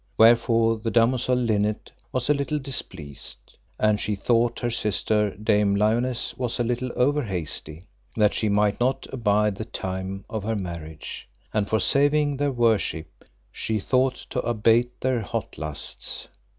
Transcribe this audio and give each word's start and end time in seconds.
Wherefore 0.17 0.79
the 0.79 0.89
damosel 0.89 1.35
Linet 1.35 1.91
was 2.11 2.27
a 2.27 2.33
little 2.33 2.57
displeased, 2.57 3.55
and 3.77 3.99
she 3.99 4.15
thought 4.15 4.59
her 4.61 4.71
sister 4.71 5.35
Dame 5.37 5.75
Lionesse 5.75 6.35
was 6.39 6.59
a 6.59 6.63
little 6.63 6.89
over 6.95 7.21
hasty, 7.21 7.83
that 8.15 8.33
she 8.33 8.49
might 8.49 8.79
not 8.79 9.05
abide 9.13 9.57
the 9.57 9.65
time 9.65 10.25
of 10.27 10.41
her 10.43 10.55
marriage; 10.55 11.29
and 11.53 11.69
for 11.69 11.79
saving 11.79 12.37
their 12.37 12.51
worship, 12.51 13.23
she 13.51 13.79
thought 13.79 14.15
to 14.31 14.39
abate 14.41 15.01
their 15.01 15.21
hot 15.21 15.55
lusts. 15.59 16.27